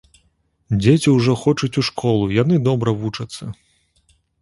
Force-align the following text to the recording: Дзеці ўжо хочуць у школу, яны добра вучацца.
Дзеці 0.83 1.09
ўжо 1.17 1.35
хочуць 1.43 1.71
у 1.83 1.85
школу, 1.91 2.33
яны 2.41 2.61
добра 2.71 2.97
вучацца. 3.05 3.43